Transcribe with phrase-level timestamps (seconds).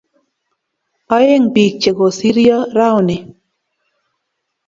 [1.15, 3.17] Oeng' biik che kosirio rauni